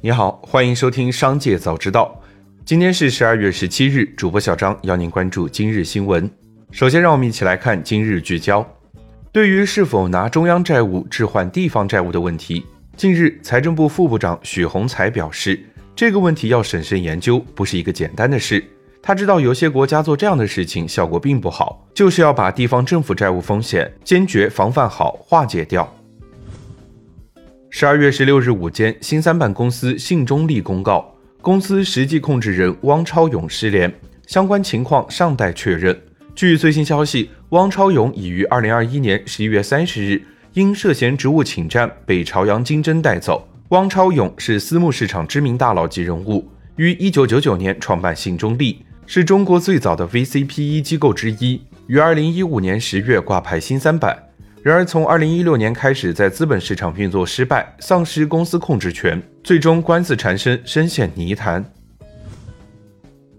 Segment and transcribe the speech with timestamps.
[0.00, 2.22] 你好，欢迎收听《商界早知道》。
[2.64, 6.30] 今天是十二月十七日，主播小张邀您关注今日新闻。
[6.70, 8.64] 首先，让我们一起来看今日聚焦。
[9.32, 12.64] 对于是否拿中央债务置换地方债务的问题，
[12.96, 15.58] 近日财政部副部长许宏才表示，
[15.96, 18.64] 这个问题要审慎研究，不是一个简单的事。
[19.02, 25.92] 他知道有些国家做这样的事情效果并不好，就是要把地方政府债务风险坚决防范好、化解掉。
[27.70, 33.92] 十二月十六日午间，新三板公司信中立公告，公司实际控制人汪超勇失联，
[34.26, 35.96] 相关情况尚待确认。
[36.34, 40.22] 据最新消息，汪超勇已于二零二一年十一月三十日
[40.54, 43.46] 因涉嫌职务侵占被朝阳金针带走。
[43.68, 54.27] 汪超勇是私募市场知名大佬级人物，于一九九九年创办信中立，是中国最早的 VCPE 机构之一，于二零一五年十月挂牌新三板。
[54.68, 61.64] 然而，从二零一六年开始，在资本市场运作失败，丧失公司控制权，最终官司缠身，深陷泥潭。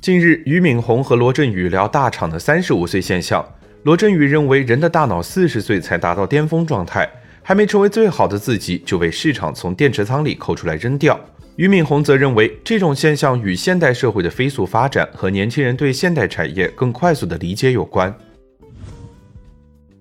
[0.00, 3.46] 近日，俞敏洪和罗振宇聊大厂的三十五岁现象。
[3.82, 7.06] 罗振宇认为，人的大脑四十岁才达到巅峰状态，
[7.42, 11.20] 还没成为最好的自己，就被市场从电池仓里抠出来扔掉。
[11.56, 18.10] 俞敏洪则认为，这种现象与现代社会的飞速发展和年轻人对现代产业更快速的理解有关。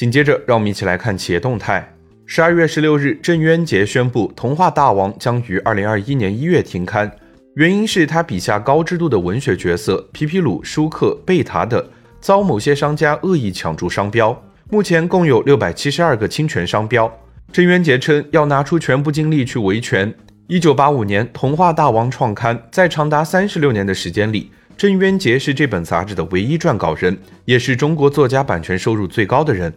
[0.00, 1.86] 紧接着，让我们一起来看企业动态。
[2.24, 7.14] 十二月十六日，郑渊洁宣布，《童话大王》将于二零二一年一月停刊，
[7.56, 11.84] 原因是他笔下高知度的文学角色皮皮鲁、舒克、贝塔等
[12.18, 17.12] 遭某些商家恶意抢注商标，目前共有六百七十二个侵权商标。
[17.52, 20.14] 郑渊洁称要拿出全部精力去维权。
[20.46, 29.70] 一九八五年，《童话大王》创刊，在长达三十六年的时间里，郑渊洁是这本杂志的唯一撰稿人，也是中国作家版权收入最高的人。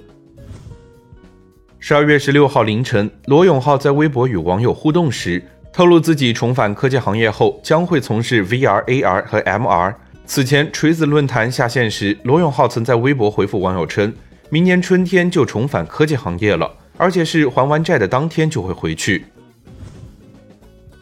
[1.86, 9.94] 十二月十六号凌晨，罗永浩在微博与网友互动时透露，自己重返科技行业后将会从事 VR、AR 和 MR。
[10.26, 14.14] 此前，锤子论坛下线时，罗永浩曾在微博回复网友称，
[14.50, 19.26] 明年春天就重返科技行业了，而且是还完债的当天就会回去。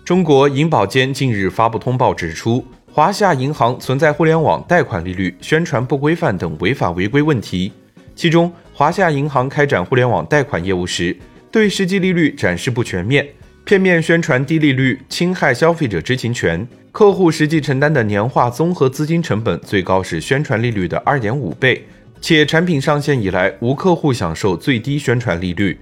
[0.04, 7.72] 中国银保监近日发布通报指出，华夏银行存在互联网贷款利率宣传不规范等违法违规问题。
[8.14, 11.16] 其中，华夏银行开展互联网贷款业务时，
[11.52, 13.24] 对实际利率展示不全面，
[13.64, 16.68] 片面宣传低利率，侵害消费者知情权。
[16.92, 21.86] 客户实际承担的年化综合资金成本最高是宣传利率的二点五倍，
[22.22, 25.80] 且产品上线以来无客户享受最低宣传利率。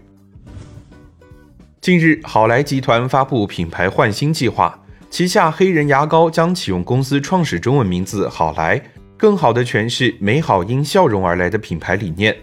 [1.80, 4.78] 近日，好来集团发布品牌换新计划，
[5.10, 8.81] 旗下黑人牙膏将启用公司创始中文名字“好来”。
[9.16, 12.36] 更好的诠释美好因笑容而来的品牌理念。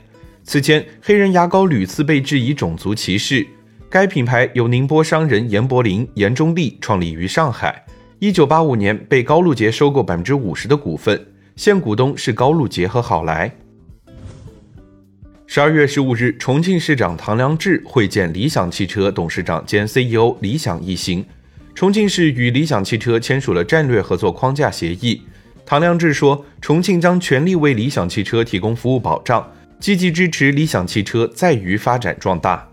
[0.49, 3.45] 此前，黑人牙膏屡次被质疑种族歧视。
[3.91, 7.85] 该品牌由宁波商人严柏林、严中立创立于上海，
[8.21, 13.53] 一九八五年被高露洁收购百分之五十的股份，现股东是高露洁和好来。
[15.49, 21.27] 十二月十五日，重庆市长唐良智会见理想汽车董事长兼 CEO 李想一行，
[21.75, 25.23] 重庆市与理想汽车签署了战略合作框架协议。
[25.65, 32.69] 唐良智说：“重庆将全力为理想汽车提供服务保障，积极支持理想汽车在渝发展壮大。”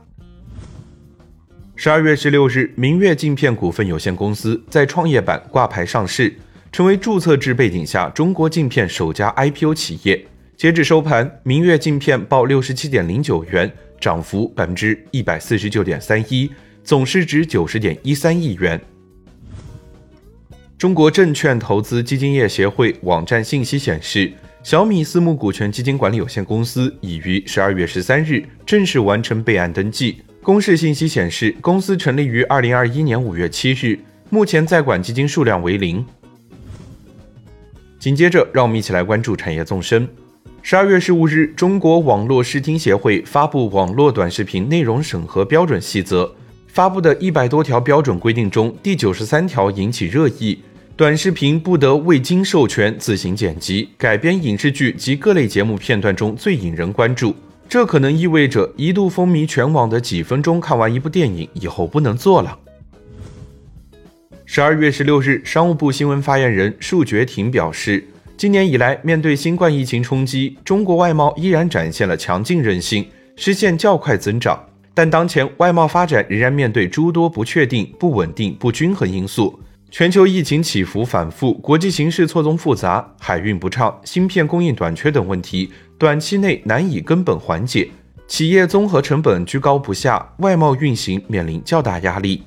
[1.76, 6.34] 十二月十六日，明月镜片股份有限公司在创业板挂牌上市，
[6.72, 10.26] 成为注册制背景下中国镜片首家 IPO 企业。
[10.56, 16.50] 截止收盘，明月镜片报六十七点零九元，涨幅百分之一百四十九点三一，
[16.84, 18.80] 总市值九十点一三亿元。
[20.78, 24.32] 中国证券投资基金业协会网站信息显示，
[24.64, 30.22] 小米私募股权基金管理有限公司已于十二月十三日正式完成备案登记。
[30.42, 36.06] 公示信息显示，公司成立于二零二一年五月七日，目前在管基金数量为零。
[38.00, 40.08] 紧接着，让我们一起来关注产业纵深。
[40.62, 46.24] 十二月十五日，中国网络视听协会发布《网络短视频内容审核标准细则》，
[46.68, 50.60] 发布的一百多条标准规定中，第九十三条引起热议。
[50.96, 57.36] 短视频不得未经授权自行剪辑、改编影视剧及各类节目片段中最引人关注。
[57.68, 62.60] 这可能意味着一度风靡全网的几分钟看完一部电影以后不能做了。
[64.46, 68.08] 十二月十六日，商务部新闻发言人束觉婷表示，
[68.38, 73.04] 今年以来，面对新冠疫情冲击，中国外贸依然展现了强劲韧性，
[73.36, 74.64] 实现较快增长。
[74.94, 79.60] 但当前外贸发展仍然面对诸多不确定、不稳定、不均衡因素。
[79.94, 87.92] 全球疫情起伏反复，国际形势错综复杂，海运不畅、芯片供应短缺等问题，短期内难以根本缓解。
[88.28, 92.42] 企业综合成本居高不下，外贸运行面临较大压力。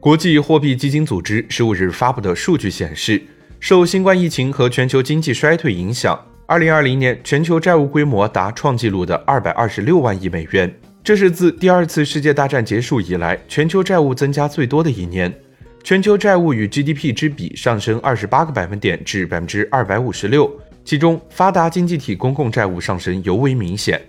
[0.00, 3.22] 国际货币基金组织十五日发布的数据显示，
[3.60, 10.74] 受新冠疫情和全球经济衰退影响，二零二零年全球债务规模达创纪录的二百二十六万亿美元，
[11.04, 15.32] 这是自第二次世界大战结束以来全球债务增加最多的一年。
[15.82, 20.50] 全球债务与 GDP 之比上升二十八个百分点至百分之二百五十六，
[20.84, 24.00] 其中发达经济体公共债务上升尤为明显。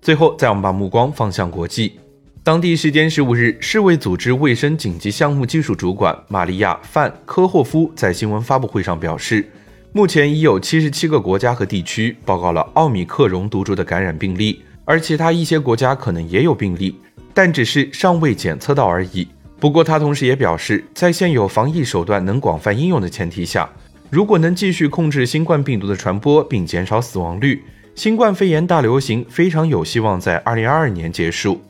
[0.00, 1.98] 最后，再我们把目光放向国际。
[2.42, 9.44] 当地时间十五日，世卫组织卫生紧急项目技术主管玛利亚·范科霍夫在新闻发布会上表示，
[9.92, 16.96] 目前已有七十七个国家和地区报告了奥米克戎毒株的感染病例，而其他一些国家可能也有病例，
[17.34, 19.28] 但只是尚未检测到而已。
[19.60, 23.68] 不过，他同时也表示，在现有防疫手段能广泛应用的前提下，
[24.08, 27.62] 如果能继续控制新冠病毒的传播并减少死亡率，
[27.94, 31.60] 新冠肺炎大流行非常有希望在二零二二年结束。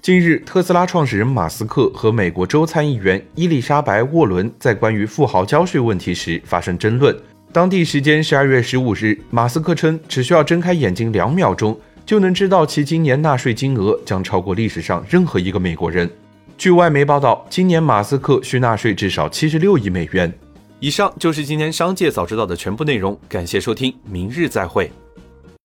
[0.00, 7.14] 近日，特斯拉创始人马斯克和美国州参议员伊丽莎白·沃伦在关于富豪交税问题时发生争论。
[7.52, 11.78] 当地时间十二月十五日，马斯克称只需要睁开眼睛两秒钟。
[12.06, 16.08] 就能知道其今年纳税金额将超过历史上任何一个美国人。
[16.56, 20.32] 据外媒报道，今年马斯克需纳税至少七十六亿美元。
[20.80, 24.90] 以上就是今天商界早知道的全部内容，感谢收听，明日再会。